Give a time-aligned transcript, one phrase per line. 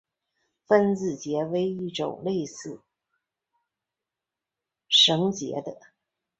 [0.65, 2.81] 分子结为一种类似
[4.89, 5.79] 绳结的。